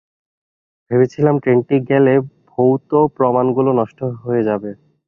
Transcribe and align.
ভেবেছিলাম 0.91 1.35
ট্রেনটি 1.43 1.75
গেলে 1.89 2.13
ভৌত 2.49 2.91
প্রমানগুলো 3.17 3.69
নষ্ট 3.79 3.99
হয়ে 4.23 4.41
যাবে। 4.43 4.69